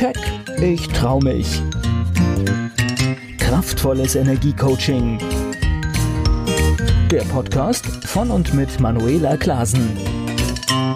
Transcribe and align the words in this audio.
Keck, 0.00 0.16
ich 0.62 0.88
trau 0.88 1.20
mich. 1.20 1.60
Kraftvolles 3.36 4.14
Energiecoaching. 4.14 5.18
Der 7.10 7.20
Podcast 7.24 7.84
von 8.06 8.30
und 8.30 8.54
mit 8.54 8.80
Manuela 8.80 9.36
Klasen. 9.36 9.94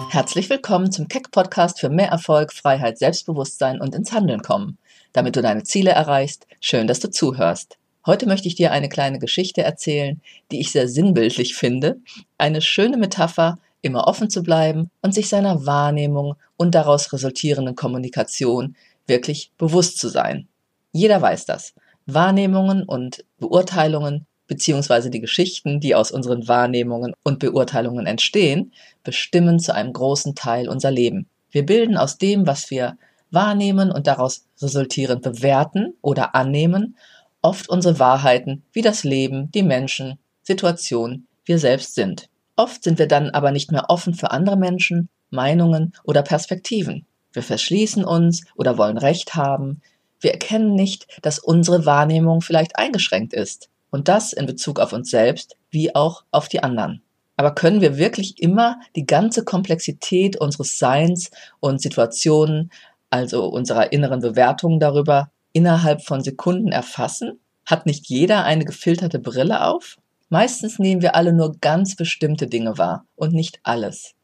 Herzlich 0.09 0.49
willkommen 0.49 0.91
zum 0.91 1.07
Keck 1.07 1.29
Podcast 1.29 1.79
für 1.79 1.89
mehr 1.89 2.07
Erfolg, 2.07 2.51
Freiheit, 2.51 2.97
Selbstbewusstsein 2.97 3.79
und 3.79 3.93
ins 3.93 4.11
Handeln 4.11 4.41
kommen. 4.41 4.79
Damit 5.13 5.35
du 5.35 5.43
deine 5.43 5.61
Ziele 5.61 5.91
erreichst, 5.91 6.47
schön, 6.59 6.87
dass 6.87 6.99
du 6.99 7.11
zuhörst. 7.11 7.77
Heute 8.07 8.25
möchte 8.25 8.47
ich 8.47 8.55
dir 8.55 8.71
eine 8.71 8.89
kleine 8.89 9.19
Geschichte 9.19 9.61
erzählen, 9.61 10.19
die 10.51 10.61
ich 10.61 10.71
sehr 10.71 10.87
sinnbildlich 10.87 11.53
finde. 11.53 11.99
Eine 12.39 12.59
schöne 12.59 12.97
Metapher 12.97 13.59
immer 13.83 14.07
offen 14.07 14.31
zu 14.31 14.41
bleiben 14.41 14.89
und 15.03 15.13
sich 15.13 15.29
seiner 15.29 15.67
Wahrnehmung 15.67 16.37
und 16.57 16.73
daraus 16.73 17.13
resultierenden 17.13 17.75
Kommunikation 17.75 18.75
wirklich 19.07 19.51
bewusst 19.57 19.99
zu 19.99 20.09
sein. 20.09 20.47
Jeder 20.91 21.21
weiß 21.21 21.45
das. 21.45 21.73
Wahrnehmungen 22.05 22.83
und 22.83 23.25
Beurteilungen 23.39 24.25
beziehungsweise 24.47 25.09
die 25.09 25.21
Geschichten, 25.21 25.79
die 25.79 25.95
aus 25.95 26.11
unseren 26.11 26.47
Wahrnehmungen 26.47 27.13
und 27.23 27.39
Beurteilungen 27.39 28.05
entstehen, 28.05 28.71
bestimmen 29.03 29.59
zu 29.59 29.73
einem 29.73 29.93
großen 29.93 30.35
Teil 30.35 30.69
unser 30.69 30.91
Leben. 30.91 31.27
Wir 31.49 31.65
bilden 31.65 31.97
aus 31.97 32.17
dem, 32.17 32.45
was 32.47 32.69
wir 32.69 32.97
wahrnehmen 33.31 33.91
und 33.91 34.07
daraus 34.07 34.45
resultierend 34.61 35.23
bewerten 35.23 35.93
oder 36.01 36.35
annehmen, 36.35 36.95
oft 37.41 37.69
unsere 37.69 37.99
Wahrheiten, 37.99 38.63
wie 38.71 38.81
das 38.81 39.03
Leben, 39.03 39.51
die 39.51 39.63
Menschen, 39.63 40.19
Situationen, 40.43 41.27
wir 41.43 41.59
selbst 41.59 41.95
sind. 41.95 42.29
Oft 42.55 42.83
sind 42.83 42.99
wir 42.99 43.07
dann 43.07 43.31
aber 43.31 43.51
nicht 43.51 43.71
mehr 43.71 43.89
offen 43.89 44.13
für 44.13 44.31
andere 44.31 44.57
Menschen, 44.57 45.09
Meinungen 45.29 45.93
oder 46.03 46.21
Perspektiven. 46.21 47.05
Wir 47.35 47.43
verschließen 47.43 48.05
uns 48.05 48.45
oder 48.55 48.77
wollen 48.77 48.97
Recht 48.97 49.35
haben. 49.35 49.81
Wir 50.21 50.31
erkennen 50.31 50.73
nicht, 50.73 51.05
dass 51.21 51.37
unsere 51.37 51.85
Wahrnehmung 51.85 52.41
vielleicht 52.41 52.77
eingeschränkt 52.77 53.33
ist. 53.33 53.69
Und 53.91 54.07
das 54.07 54.33
in 54.33 54.45
Bezug 54.45 54.79
auf 54.79 54.93
uns 54.93 55.09
selbst 55.09 55.57
wie 55.69 55.93
auch 55.93 56.23
auf 56.31 56.47
die 56.47 56.63
anderen. 56.63 57.01
Aber 57.37 57.53
können 57.53 57.81
wir 57.81 57.97
wirklich 57.97 58.41
immer 58.41 58.79
die 58.95 59.05
ganze 59.05 59.43
Komplexität 59.43 60.37
unseres 60.37 60.79
Seins 60.79 61.29
und 61.59 61.81
Situationen, 61.81 62.71
also 63.09 63.45
unserer 63.47 63.91
inneren 63.91 64.21
Bewertungen 64.21 64.79
darüber, 64.79 65.29
innerhalb 65.51 66.01
von 66.01 66.21
Sekunden 66.21 66.71
erfassen? 66.71 67.39
Hat 67.65 67.85
nicht 67.85 68.07
jeder 68.07 68.45
eine 68.45 68.63
gefilterte 68.63 69.19
Brille 69.19 69.65
auf? 69.65 69.97
Meistens 70.29 70.79
nehmen 70.79 71.01
wir 71.01 71.15
alle 71.15 71.33
nur 71.33 71.57
ganz 71.59 71.97
bestimmte 71.97 72.47
Dinge 72.47 72.77
wahr 72.77 73.05
und 73.15 73.33
nicht 73.33 73.59
alles. 73.63 74.14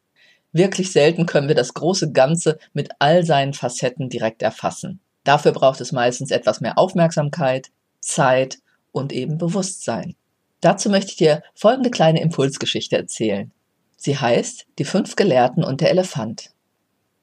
Wirklich 0.54 0.92
selten 0.92 1.26
können 1.26 1.48
wir 1.48 1.56
das 1.56 1.74
große 1.74 2.12
Ganze 2.12 2.58
mit 2.74 2.90
all 3.00 3.26
seinen 3.26 3.54
Facetten 3.54 4.10
direkt 4.10 4.42
erfassen. 4.42 5.00
Dafür 5.24 5.52
braucht 5.52 5.82
es 5.82 5.92
meistens 5.92 6.32
etwas 6.32 6.62
mehr 6.62 6.78
Aufmerksamkeit, 6.78 7.70
Zeit 8.00 8.60
und 8.92 9.14
eben 9.14 9.38
Bewusstsein. 9.38 10.16
Dazu 10.60 10.90
möchte 10.90 11.12
ich 11.12 11.18
dir 11.18 11.44
folgende 11.56 11.90
kleine 11.90 12.22
Impulsgeschichte 12.22 12.98
erzählen. 12.98 13.52
Sie 13.98 14.18
heißt 14.18 14.66
Die 14.80 14.86
fünf 14.86 15.16
Gelehrten 15.16 15.64
und 15.64 15.82
der 15.82 15.92
Elefant. 15.92 16.52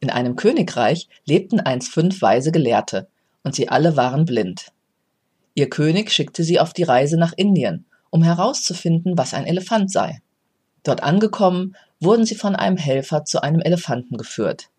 In 0.00 0.10
einem 0.10 0.36
Königreich 0.36 1.08
lebten 1.24 1.60
einst 1.60 1.92
fünf 1.92 2.22
weise 2.22 2.52
Gelehrte, 2.52 3.08
und 3.42 3.54
sie 3.54 3.68
alle 3.68 3.96
waren 3.96 4.24
blind. 4.24 4.72
Ihr 5.54 5.68
König 5.68 6.12
schickte 6.12 6.44
sie 6.44 6.60
auf 6.60 6.72
die 6.72 6.84
Reise 6.84 7.16
nach 7.16 7.32
Indien, 7.36 7.86
um 8.10 8.22
herauszufinden, 8.22 9.18
was 9.18 9.34
ein 9.34 9.46
Elefant 9.46 9.90
sei. 9.90 10.20
Dort 10.82 11.02
angekommen, 11.02 11.76
wurden 12.00 12.24
sie 12.24 12.34
von 12.34 12.56
einem 12.56 12.76
Helfer 12.76 13.24
zu 13.24 13.42
einem 13.42 13.60
Elefanten 13.60 14.16
geführt. 14.16 14.70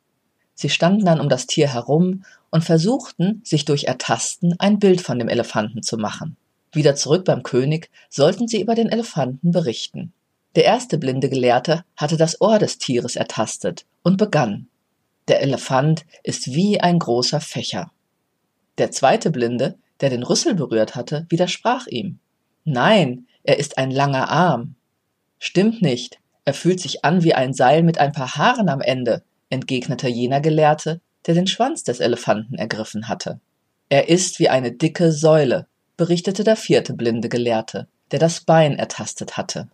Sie 0.55 0.69
standen 0.69 1.05
dann 1.05 1.19
um 1.19 1.29
das 1.29 1.47
Tier 1.47 1.71
herum 1.73 2.23
und 2.49 2.63
versuchten, 2.63 3.41
sich 3.45 3.65
durch 3.65 3.85
Ertasten 3.85 4.55
ein 4.59 4.79
Bild 4.79 5.01
von 5.01 5.19
dem 5.19 5.29
Elefanten 5.29 5.83
zu 5.83 5.97
machen. 5.97 6.35
Wieder 6.71 6.95
zurück 6.95 7.25
beim 7.25 7.43
König 7.43 7.89
sollten 8.09 8.47
sie 8.47 8.61
über 8.61 8.75
den 8.75 8.89
Elefanten 8.89 9.51
berichten. 9.51 10.13
Der 10.55 10.65
erste 10.65 10.97
blinde 10.97 11.29
Gelehrte 11.29 11.83
hatte 11.95 12.17
das 12.17 12.41
Ohr 12.41 12.59
des 12.59 12.77
Tieres 12.77 13.15
ertastet 13.15 13.85
und 14.03 14.17
begann. 14.17 14.67
Der 15.27 15.41
Elefant 15.41 16.05
ist 16.23 16.53
wie 16.53 16.79
ein 16.79 16.99
großer 16.99 17.39
Fächer. 17.39 17.91
Der 18.77 18.91
zweite 18.91 19.29
Blinde, 19.29 19.77
der 20.01 20.09
den 20.09 20.23
Rüssel 20.23 20.55
berührt 20.55 20.95
hatte, 20.95 21.25
widersprach 21.29 21.85
ihm. 21.87 22.19
Nein, 22.65 23.27
er 23.43 23.59
ist 23.59 23.77
ein 23.77 23.91
langer 23.91 24.29
Arm. 24.29 24.75
Stimmt 25.39 25.81
nicht, 25.81 26.19
er 26.45 26.53
fühlt 26.53 26.79
sich 26.79 27.05
an 27.05 27.23
wie 27.23 27.33
ein 27.33 27.53
Seil 27.53 27.83
mit 27.83 27.97
ein 27.97 28.11
paar 28.11 28.35
Haaren 28.35 28.69
am 28.69 28.81
Ende, 28.81 29.23
entgegnete 29.49 30.07
jener 30.07 30.41
Gelehrte, 30.41 31.01
der 31.25 31.33
den 31.33 31.47
Schwanz 31.47 31.83
des 31.83 31.99
Elefanten 31.99 32.55
ergriffen 32.55 33.07
hatte. 33.07 33.39
Er 33.89 34.09
ist 34.09 34.39
wie 34.39 34.49
eine 34.49 34.71
dicke 34.71 35.11
Säule, 35.11 35.67
berichtete 35.97 36.43
der 36.43 36.55
vierte 36.55 36.93
blinde 36.93 37.29
Gelehrte, 37.29 37.87
der 38.11 38.19
das 38.19 38.41
Bein 38.41 38.77
ertastet 38.77 39.37
hatte. 39.37 39.67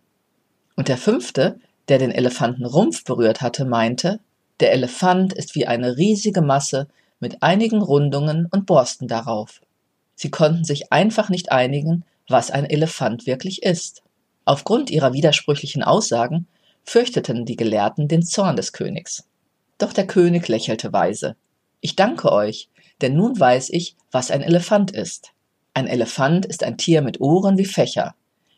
Und 0.76 0.88
der 0.88 0.98
fünfte, 0.98 1.58
der 1.88 1.98
den 1.98 2.10
Elefantenrumpf 2.10 3.04
berührt 3.04 3.40
hatte, 3.40 3.64
meinte, 3.64 4.20
der 4.60 4.72
Elefant 4.72 5.32
ist 5.32 5.54
wie 5.54 5.66
eine 5.66 5.96
riesige 5.96 6.42
Masse 6.42 6.88
mit 7.20 7.42
einigen 7.42 7.82
Rundungen 7.82 8.46
und 8.50 8.66
Borsten 8.66 9.08
darauf. 9.08 9.60
Sie 10.14 10.30
konnten 10.30 10.64
sich 10.64 10.92
einfach 10.92 11.28
nicht 11.28 11.52
einigen, 11.52 12.04
was 12.28 12.50
ein 12.50 12.64
Elefant 12.64 13.26
wirklich 13.26 13.62
ist. 13.62 14.02
Aufgrund 14.46 14.90
ihrer 14.90 15.12
widersprüchlichen 15.12 15.82
Aussagen 15.82 16.46
fürchteten 16.84 17.44
die 17.44 17.56
Gelehrten 17.56 18.06
den 18.06 18.22
Zorn 18.22 18.54
des 18.54 18.72
Königs. 18.72 19.24
Doch 19.76 19.92
der 19.92 20.06
König 20.06 20.46
lächelte 20.46 20.92
weise. 20.92 21.34
Ich 21.80 21.96
danke 21.96 22.30
euch, 22.30 22.68
denn 23.02 23.16
nun 23.16 23.38
weiß 23.38 23.70
ich, 23.70 23.96
was 24.12 24.30
ein 24.30 24.42
Elefant 24.42 24.92
ist. 24.92 25.32
Ein 25.74 25.88
Elefant 25.88 26.46
ist 26.46 26.62
ein 26.62 26.78
Tier 26.78 27.02
mit 27.02 27.20
Ohren 27.20 27.58
wie 27.58 27.64
Fächer, 27.64 28.14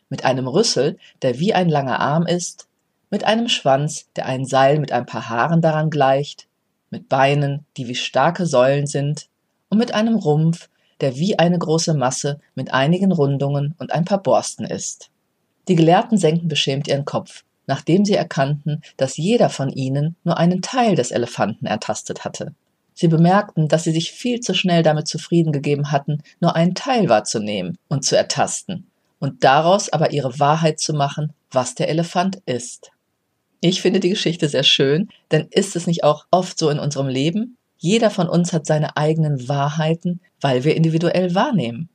mit 0.09 0.25
einem 0.25 0.47
Rüssel, 0.47 0.99
der 1.23 1.39
wie 1.39 1.55
ein 1.55 1.69
langer 1.69 1.99
Arm 1.99 2.27
ist, 2.27 2.67
mit 3.09 3.23
einem 3.23 3.49
Schwanz, 3.49 4.07
der 4.15 4.27
ein 4.27 4.45
Seil 4.45 4.79
mit 4.79 4.91
ein 4.91 5.07
paar 5.07 5.27
Haaren 5.27 5.59
daran 5.59 5.89
gleicht, 5.89 6.47
mit 6.91 7.09
Beinen, 7.09 7.65
die 7.77 7.87
wie 7.87 7.95
starke 7.95 8.45
Säulen 8.45 8.85
sind, 8.85 9.27
und 9.69 9.79
mit 9.79 9.95
einem 9.95 10.15
Rumpf, 10.15 10.69
der 11.01 11.15
wie 11.15 11.39
eine 11.39 11.57
große 11.57 11.95
Masse 11.95 12.39
mit 12.53 12.71
einigen 12.71 13.11
Rundungen 13.11 13.73
und 13.79 13.91
ein 13.91 14.05
paar 14.05 14.21
Borsten 14.21 14.65
ist. 14.65 15.09
Die 15.69 15.75
Gelehrten 15.75 16.17
senkten 16.17 16.47
beschämt 16.47 16.87
ihren 16.87 17.05
Kopf, 17.05 17.43
nachdem 17.67 18.03
sie 18.03 18.15
erkannten, 18.15 18.81
dass 18.97 19.17
jeder 19.17 19.49
von 19.49 19.69
ihnen 19.69 20.15
nur 20.23 20.39
einen 20.39 20.63
Teil 20.63 20.95
des 20.95 21.11
Elefanten 21.11 21.67
ertastet 21.67 22.25
hatte. 22.25 22.55
Sie 22.95 23.07
bemerkten, 23.07 23.67
dass 23.67 23.83
sie 23.83 23.91
sich 23.91 24.11
viel 24.11 24.39
zu 24.39 24.55
schnell 24.55 24.81
damit 24.81 25.07
zufrieden 25.07 25.53
gegeben 25.53 25.91
hatten, 25.91 26.23
nur 26.41 26.55
einen 26.55 26.73
Teil 26.73 27.07
wahrzunehmen 27.07 27.77
und 27.87 28.03
zu 28.03 28.17
ertasten, 28.17 28.87
und 29.19 29.43
daraus 29.43 29.89
aber 29.89 30.11
ihre 30.11 30.39
Wahrheit 30.39 30.79
zu 30.79 30.93
machen, 30.93 31.33
was 31.51 31.75
der 31.75 31.87
Elefant 31.87 32.41
ist. 32.47 32.91
Ich 33.61 33.81
finde 33.81 33.99
die 33.99 34.09
Geschichte 34.09 34.49
sehr 34.49 34.63
schön, 34.63 35.09
denn 35.31 35.47
ist 35.51 35.75
es 35.75 35.85
nicht 35.85 36.03
auch 36.03 36.25
oft 36.31 36.57
so 36.57 36.69
in 36.69 36.79
unserem 36.79 37.07
Leben? 37.07 37.57
Jeder 37.77 38.09
von 38.09 38.27
uns 38.27 38.53
hat 38.53 38.65
seine 38.65 38.97
eigenen 38.97 39.47
Wahrheiten, 39.47 40.19
weil 40.41 40.63
wir 40.63 40.75
individuell 40.75 41.35
wahrnehmen. 41.35 41.89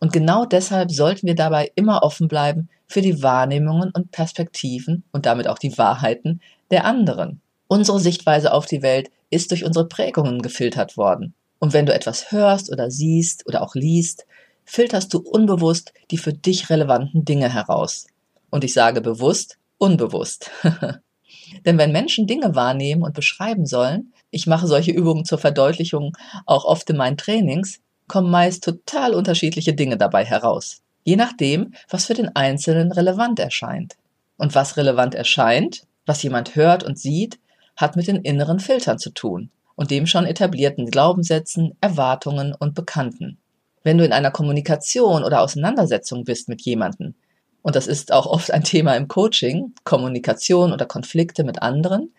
Und 0.00 0.12
genau 0.12 0.46
deshalb 0.46 0.90
sollten 0.90 1.26
wir 1.26 1.34
dabei 1.34 1.70
immer 1.74 2.02
offen 2.02 2.26
bleiben 2.26 2.68
für 2.86 3.02
die 3.02 3.22
Wahrnehmungen 3.22 3.90
und 3.90 4.10
Perspektiven 4.10 5.04
und 5.12 5.26
damit 5.26 5.46
auch 5.46 5.58
die 5.58 5.76
Wahrheiten 5.78 6.40
der 6.70 6.86
anderen. 6.86 7.40
Unsere 7.68 8.00
Sichtweise 8.00 8.52
auf 8.52 8.66
die 8.66 8.82
Welt 8.82 9.10
ist 9.28 9.50
durch 9.50 9.64
unsere 9.64 9.86
Prägungen 9.86 10.42
gefiltert 10.42 10.96
worden. 10.96 11.34
Und 11.60 11.74
wenn 11.74 11.86
du 11.86 11.94
etwas 11.94 12.32
hörst 12.32 12.72
oder 12.72 12.90
siehst 12.90 13.46
oder 13.46 13.62
auch 13.62 13.74
liest, 13.74 14.26
filterst 14.64 15.12
du 15.12 15.18
unbewusst 15.18 15.92
die 16.10 16.18
für 16.18 16.32
dich 16.32 16.70
relevanten 16.70 17.24
Dinge 17.24 17.52
heraus. 17.52 18.06
Und 18.50 18.64
ich 18.64 18.72
sage 18.72 19.00
bewusst, 19.00 19.58
unbewusst. 19.78 20.50
Denn 21.66 21.78
wenn 21.78 21.92
Menschen 21.92 22.26
Dinge 22.26 22.54
wahrnehmen 22.54 23.02
und 23.02 23.14
beschreiben 23.14 23.66
sollen, 23.66 24.12
ich 24.30 24.46
mache 24.46 24.66
solche 24.66 24.92
Übungen 24.92 25.24
zur 25.24 25.38
Verdeutlichung 25.38 26.16
auch 26.46 26.64
oft 26.64 26.88
in 26.90 26.96
meinen 26.96 27.16
Trainings, 27.16 27.80
kommen 28.10 28.30
meist 28.30 28.64
total 28.64 29.14
unterschiedliche 29.14 29.72
Dinge 29.72 29.96
dabei 29.96 30.24
heraus. 30.24 30.82
Je 31.04 31.14
nachdem, 31.14 31.74
was 31.88 32.06
für 32.06 32.14
den 32.14 32.34
Einzelnen 32.34 32.90
relevant 32.90 33.38
erscheint. 33.38 33.94
Und 34.36 34.56
was 34.56 34.76
relevant 34.76 35.14
erscheint, 35.14 35.84
was 36.06 36.20
jemand 36.24 36.56
hört 36.56 36.82
und 36.82 36.98
sieht, 36.98 37.38
hat 37.76 37.94
mit 37.94 38.08
den 38.08 38.16
inneren 38.16 38.58
Filtern 38.58 38.98
zu 38.98 39.10
tun 39.10 39.50
und 39.76 39.92
dem 39.92 40.08
schon 40.08 40.26
etablierten 40.26 40.90
Glaubenssätzen, 40.90 41.76
Erwartungen 41.80 42.52
und 42.52 42.74
Bekannten. 42.74 43.38
Wenn 43.84 43.96
du 43.96 44.04
in 44.04 44.12
einer 44.12 44.32
Kommunikation 44.32 45.22
oder 45.22 45.40
Auseinandersetzung 45.40 46.24
bist 46.24 46.48
mit 46.48 46.62
jemandem, 46.62 47.14
und 47.62 47.76
das 47.76 47.86
ist 47.86 48.10
auch 48.10 48.26
oft 48.26 48.50
ein 48.50 48.64
Thema 48.64 48.96
im 48.96 49.06
Coaching, 49.06 49.72
Kommunikation 49.84 50.72
oder 50.72 50.84
Konflikte 50.84 51.44
mit 51.44 51.62
anderen, 51.62 52.12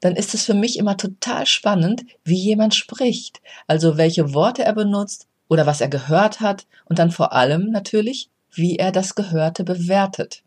dann 0.00 0.14
ist 0.14 0.34
es 0.34 0.44
für 0.44 0.54
mich 0.54 0.78
immer 0.78 0.98
total 0.98 1.46
spannend, 1.46 2.04
wie 2.22 2.36
jemand 2.38 2.74
spricht, 2.74 3.40
also 3.66 3.96
welche 3.96 4.34
Worte 4.34 4.62
er 4.62 4.74
benutzt 4.74 5.26
oder 5.48 5.66
was 5.66 5.80
er 5.80 5.88
gehört 5.88 6.40
hat 6.40 6.66
und 6.84 6.98
dann 6.98 7.10
vor 7.10 7.32
allem 7.32 7.70
natürlich, 7.70 8.30
wie 8.52 8.76
er 8.76 8.92
das 8.92 9.14
Gehörte 9.14 9.64
bewertet. 9.64 10.42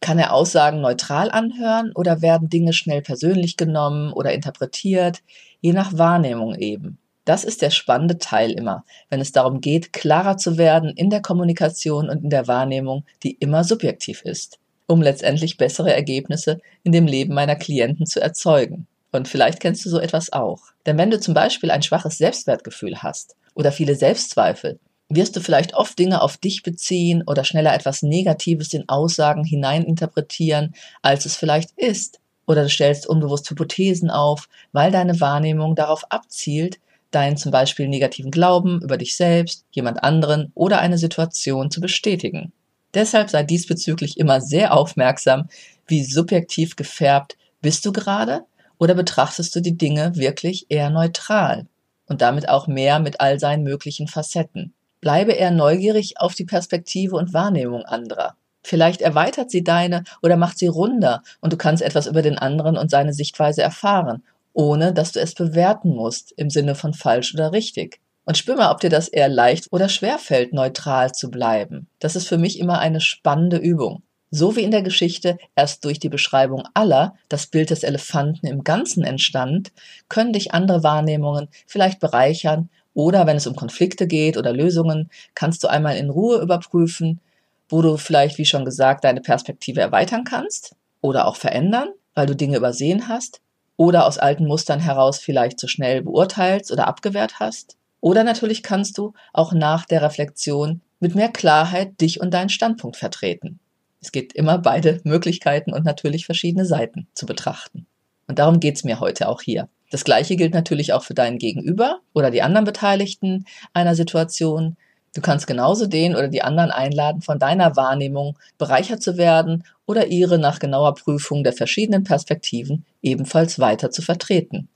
Kann 0.00 0.18
er 0.18 0.32
Aussagen 0.32 0.80
neutral 0.80 1.30
anhören 1.30 1.92
oder 1.94 2.22
werden 2.22 2.48
Dinge 2.48 2.72
schnell 2.72 3.02
persönlich 3.02 3.56
genommen 3.56 4.12
oder 4.12 4.32
interpretiert, 4.32 5.22
je 5.60 5.72
nach 5.72 5.96
Wahrnehmung 5.96 6.56
eben. 6.56 6.98
Das 7.24 7.44
ist 7.44 7.62
der 7.62 7.70
spannende 7.70 8.18
Teil 8.18 8.50
immer, 8.50 8.84
wenn 9.08 9.20
es 9.20 9.30
darum 9.30 9.60
geht, 9.60 9.92
klarer 9.92 10.36
zu 10.36 10.58
werden 10.58 10.90
in 10.90 11.08
der 11.08 11.22
Kommunikation 11.22 12.10
und 12.10 12.24
in 12.24 12.30
der 12.30 12.48
Wahrnehmung, 12.48 13.04
die 13.22 13.34
immer 13.34 13.62
subjektiv 13.62 14.22
ist, 14.22 14.58
um 14.88 15.00
letztendlich 15.00 15.56
bessere 15.56 15.94
Ergebnisse 15.94 16.60
in 16.82 16.90
dem 16.90 17.06
Leben 17.06 17.32
meiner 17.32 17.54
Klienten 17.54 18.06
zu 18.06 18.20
erzeugen. 18.20 18.88
Und 19.12 19.28
vielleicht 19.28 19.60
kennst 19.60 19.84
du 19.84 19.90
so 19.90 20.00
etwas 20.00 20.32
auch. 20.32 20.60
Denn 20.86 20.98
wenn 20.98 21.10
du 21.10 21.20
zum 21.20 21.34
Beispiel 21.34 21.70
ein 21.70 21.82
schwaches 21.82 22.18
Selbstwertgefühl 22.18 23.02
hast 23.02 23.36
oder 23.54 23.70
viele 23.70 23.94
Selbstzweifel, 23.94 24.80
wirst 25.10 25.36
du 25.36 25.40
vielleicht 25.40 25.74
oft 25.74 25.98
Dinge 25.98 26.22
auf 26.22 26.38
dich 26.38 26.62
beziehen 26.62 27.22
oder 27.26 27.44
schneller 27.44 27.74
etwas 27.74 28.02
Negatives 28.02 28.72
in 28.72 28.88
Aussagen 28.88 29.44
hineininterpretieren, 29.44 30.74
als 31.02 31.26
es 31.26 31.36
vielleicht 31.36 31.72
ist. 31.76 32.20
Oder 32.46 32.62
du 32.62 32.70
stellst 32.70 33.06
unbewusst 33.06 33.48
Hypothesen 33.50 34.10
auf, 34.10 34.48
weil 34.72 34.90
deine 34.90 35.20
Wahrnehmung 35.20 35.76
darauf 35.76 36.10
abzielt, 36.10 36.80
deinen 37.10 37.36
zum 37.36 37.52
Beispiel 37.52 37.88
negativen 37.88 38.30
Glauben 38.30 38.80
über 38.82 38.96
dich 38.96 39.16
selbst, 39.16 39.66
jemand 39.70 40.02
anderen 40.02 40.50
oder 40.54 40.80
eine 40.80 40.96
Situation 40.96 41.70
zu 41.70 41.80
bestätigen. 41.80 42.52
Deshalb 42.94 43.30
sei 43.30 43.42
diesbezüglich 43.42 44.18
immer 44.18 44.40
sehr 44.40 44.74
aufmerksam, 44.74 45.48
wie 45.86 46.04
subjektiv 46.04 46.76
gefärbt 46.76 47.36
bist 47.60 47.84
du 47.86 47.92
gerade 47.92 48.44
oder 48.82 48.94
betrachtest 48.94 49.54
du 49.54 49.60
die 49.60 49.76
Dinge 49.76 50.16
wirklich 50.16 50.66
eher 50.68 50.90
neutral 50.90 51.66
und 52.06 52.20
damit 52.20 52.48
auch 52.48 52.66
mehr 52.66 52.98
mit 52.98 53.20
all 53.20 53.38
seinen 53.38 53.62
möglichen 53.62 54.08
Facetten. 54.08 54.74
Bleibe 55.00 55.32
eher 55.32 55.52
neugierig 55.52 56.18
auf 56.18 56.34
die 56.34 56.44
Perspektive 56.44 57.14
und 57.14 57.32
Wahrnehmung 57.32 57.84
anderer. 57.84 58.34
Vielleicht 58.64 59.00
erweitert 59.00 59.52
sie 59.52 59.62
deine 59.62 60.02
oder 60.22 60.36
macht 60.36 60.58
sie 60.58 60.66
runder 60.66 61.22
und 61.40 61.52
du 61.52 61.56
kannst 61.56 61.82
etwas 61.82 62.08
über 62.08 62.22
den 62.22 62.38
anderen 62.38 62.76
und 62.76 62.90
seine 62.90 63.12
Sichtweise 63.12 63.62
erfahren 63.62 64.24
ohne 64.52 64.92
dass 64.92 65.12
du 65.12 65.20
es 65.20 65.34
bewerten 65.34 65.94
musst 65.94 66.32
im 66.32 66.50
Sinne 66.50 66.74
von 66.74 66.94
falsch 66.94 67.34
oder 67.34 67.52
richtig. 67.52 68.00
Und 68.24 68.38
spür 68.38 68.56
mal, 68.56 68.70
ob 68.70 68.80
dir 68.80 68.90
das 68.90 69.08
eher 69.08 69.28
leicht 69.28 69.68
oder 69.72 69.88
schwer 69.88 70.18
fällt, 70.18 70.52
neutral 70.52 71.12
zu 71.12 71.30
bleiben. 71.30 71.88
Das 71.98 72.14
ist 72.14 72.28
für 72.28 72.38
mich 72.38 72.58
immer 72.58 72.78
eine 72.78 73.00
spannende 73.00 73.56
Übung. 73.56 74.02
So 74.34 74.56
wie 74.56 74.62
in 74.62 74.70
der 74.70 74.80
Geschichte 74.80 75.36
erst 75.54 75.84
durch 75.84 75.98
die 75.98 76.08
Beschreibung 76.08 76.64
aller 76.72 77.14
das 77.28 77.46
Bild 77.46 77.68
des 77.68 77.82
Elefanten 77.82 78.46
im 78.46 78.64
Ganzen 78.64 79.04
entstand, 79.04 79.72
können 80.08 80.32
dich 80.32 80.54
andere 80.54 80.82
Wahrnehmungen 80.82 81.48
vielleicht 81.66 82.00
bereichern 82.00 82.70
oder 82.94 83.26
wenn 83.26 83.36
es 83.36 83.46
um 83.46 83.54
Konflikte 83.54 84.06
geht 84.06 84.38
oder 84.38 84.54
Lösungen, 84.54 85.10
kannst 85.34 85.62
du 85.62 85.68
einmal 85.68 85.98
in 85.98 86.08
Ruhe 86.08 86.40
überprüfen, 86.40 87.20
wo 87.68 87.82
du 87.82 87.98
vielleicht, 87.98 88.38
wie 88.38 88.46
schon 88.46 88.64
gesagt, 88.64 89.04
deine 89.04 89.20
Perspektive 89.20 89.82
erweitern 89.82 90.24
kannst 90.24 90.76
oder 91.02 91.26
auch 91.26 91.36
verändern, 91.36 91.90
weil 92.14 92.26
du 92.26 92.34
Dinge 92.34 92.56
übersehen 92.56 93.08
hast 93.08 93.42
oder 93.76 94.06
aus 94.06 94.16
alten 94.16 94.46
Mustern 94.46 94.80
heraus 94.80 95.18
vielleicht 95.18 95.58
zu 95.58 95.68
schnell 95.68 96.00
beurteilst 96.00 96.72
oder 96.72 96.86
abgewehrt 96.86 97.38
hast. 97.38 97.76
Oder 98.00 98.24
natürlich 98.24 98.62
kannst 98.62 98.96
du 98.96 99.12
auch 99.34 99.52
nach 99.52 99.84
der 99.84 100.00
Reflexion 100.00 100.80
mit 101.00 101.14
mehr 101.14 101.28
Klarheit 101.28 102.00
dich 102.00 102.18
und 102.18 102.32
deinen 102.32 102.48
Standpunkt 102.48 102.96
vertreten. 102.96 103.58
Es 104.02 104.10
gibt 104.10 104.34
immer 104.34 104.58
beide 104.58 105.00
Möglichkeiten 105.04 105.72
und 105.72 105.84
natürlich 105.84 106.26
verschiedene 106.26 106.66
Seiten 106.66 107.06
zu 107.14 107.24
betrachten. 107.24 107.86
Und 108.26 108.38
darum 108.38 108.60
geht's 108.60 108.84
mir 108.84 109.00
heute 109.00 109.28
auch 109.28 109.40
hier. 109.40 109.68
Das 109.90 110.04
Gleiche 110.04 110.36
gilt 110.36 110.54
natürlich 110.54 110.92
auch 110.92 111.04
für 111.04 111.14
deinen 111.14 111.38
Gegenüber 111.38 112.00
oder 112.12 112.30
die 112.30 112.42
anderen 112.42 112.64
Beteiligten 112.64 113.44
einer 113.72 113.94
Situation. 113.94 114.76
Du 115.14 115.20
kannst 115.20 115.46
genauso 115.46 115.86
den 115.86 116.16
oder 116.16 116.28
die 116.28 116.42
anderen 116.42 116.70
einladen, 116.70 117.20
von 117.20 117.38
deiner 117.38 117.76
Wahrnehmung 117.76 118.38
bereichert 118.58 119.02
zu 119.02 119.18
werden 119.18 119.64
oder 119.86 120.06
ihre 120.08 120.38
nach 120.38 120.58
genauer 120.58 120.94
Prüfung 120.94 121.44
der 121.44 121.52
verschiedenen 121.52 122.04
Perspektiven 122.04 122.86
ebenfalls 123.02 123.58
weiter 123.58 123.90
zu 123.90 124.02
vertreten. 124.02 124.68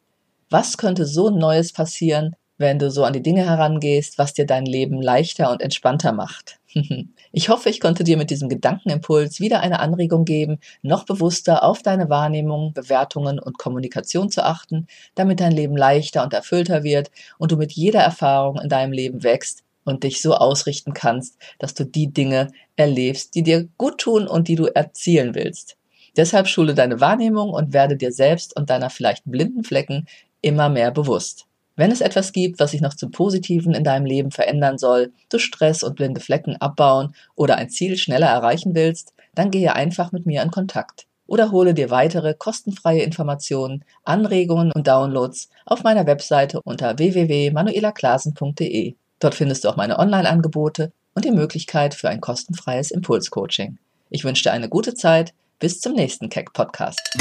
Was 0.50 0.76
könnte 0.76 1.06
so 1.06 1.30
Neues 1.30 1.72
passieren, 1.72 2.36
wenn 2.58 2.78
du 2.78 2.90
so 2.90 3.04
an 3.04 3.14
die 3.14 3.22
Dinge 3.22 3.44
herangehst, 3.44 4.18
was 4.18 4.34
dir 4.34 4.46
dein 4.46 4.66
Leben 4.66 5.02
leichter 5.02 5.50
und 5.50 5.62
entspannter 5.62 6.12
macht? 6.12 6.58
Ich 7.32 7.48
hoffe, 7.48 7.68
ich 7.68 7.80
konnte 7.80 8.04
dir 8.04 8.16
mit 8.16 8.30
diesem 8.30 8.48
Gedankenimpuls 8.48 9.40
wieder 9.40 9.60
eine 9.60 9.80
Anregung 9.80 10.24
geben, 10.24 10.58
noch 10.82 11.04
bewusster 11.04 11.62
auf 11.62 11.82
deine 11.82 12.08
Wahrnehmung, 12.08 12.72
Bewertungen 12.72 13.38
und 13.38 13.58
Kommunikation 13.58 14.30
zu 14.30 14.44
achten, 14.44 14.86
damit 15.14 15.40
dein 15.40 15.52
Leben 15.52 15.76
leichter 15.76 16.22
und 16.22 16.32
erfüllter 16.32 16.82
wird 16.82 17.10
und 17.38 17.52
du 17.52 17.56
mit 17.56 17.72
jeder 17.72 18.00
Erfahrung 18.00 18.58
in 18.60 18.68
deinem 18.68 18.92
Leben 18.92 19.22
wächst 19.22 19.64
und 19.84 20.02
dich 20.04 20.20
so 20.20 20.34
ausrichten 20.34 20.92
kannst, 20.94 21.36
dass 21.58 21.74
du 21.74 21.84
die 21.84 22.12
Dinge 22.12 22.48
erlebst, 22.76 23.34
die 23.34 23.42
dir 23.42 23.68
gut 23.76 23.98
tun 23.98 24.26
und 24.26 24.48
die 24.48 24.56
du 24.56 24.66
erzielen 24.66 25.34
willst. 25.34 25.76
Deshalb 26.16 26.48
schule 26.48 26.74
deine 26.74 27.00
Wahrnehmung 27.00 27.50
und 27.50 27.72
werde 27.74 27.96
dir 27.96 28.12
selbst 28.12 28.56
und 28.56 28.70
deiner 28.70 28.90
vielleicht 28.90 29.24
blinden 29.26 29.64
Flecken 29.64 30.06
immer 30.40 30.68
mehr 30.68 30.90
bewusst. 30.90 31.46
Wenn 31.76 31.92
es 31.92 32.00
etwas 32.00 32.32
gibt, 32.32 32.58
was 32.58 32.70
sich 32.70 32.80
noch 32.80 32.94
zum 32.94 33.10
Positiven 33.10 33.74
in 33.74 33.84
deinem 33.84 34.06
Leben 34.06 34.30
verändern 34.30 34.78
soll, 34.78 35.12
du 35.28 35.38
Stress 35.38 35.82
und 35.82 35.94
blinde 35.94 36.22
Flecken 36.22 36.56
abbauen 36.56 37.14
oder 37.34 37.56
ein 37.56 37.68
Ziel 37.68 37.98
schneller 37.98 38.28
erreichen 38.28 38.74
willst, 38.74 39.12
dann 39.34 39.50
gehe 39.50 39.74
einfach 39.74 40.10
mit 40.10 40.24
mir 40.24 40.42
in 40.42 40.50
Kontakt 40.50 41.06
oder 41.26 41.50
hole 41.50 41.74
dir 41.74 41.90
weitere 41.90 42.34
kostenfreie 42.34 43.02
Informationen, 43.02 43.84
Anregungen 44.04 44.72
und 44.72 44.86
Downloads 44.86 45.50
auf 45.66 45.82
meiner 45.82 46.06
Webseite 46.06 46.62
unter 46.62 46.96
www.manuelaklasen.de. 46.98 48.94
Dort 49.18 49.34
findest 49.34 49.64
du 49.64 49.68
auch 49.68 49.76
meine 49.76 49.98
Online-Angebote 49.98 50.92
und 51.14 51.24
die 51.24 51.30
Möglichkeit 51.30 51.94
für 51.94 52.08
ein 52.08 52.20
kostenfreies 52.20 52.90
Impulscoaching. 52.90 53.78
Ich 54.08 54.24
wünsche 54.24 54.44
dir 54.44 54.52
eine 54.52 54.68
gute 54.68 54.94
Zeit. 54.94 55.34
Bis 55.58 55.80
zum 55.80 55.94
nächsten 55.94 56.28
Keck 56.28 56.52
Podcast. 56.52 57.16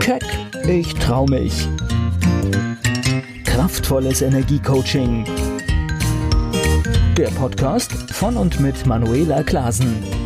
Keck, 0.00 0.24
ich 0.66 0.94
trau 0.94 1.26
mich. 1.26 1.68
Kraftvolles 3.58 4.22
Energiecoaching. 4.22 5.24
Der 7.16 7.26
Podcast 7.30 7.92
von 8.12 8.36
und 8.36 8.60
mit 8.60 8.86
Manuela 8.86 9.42
Klasen. 9.42 10.17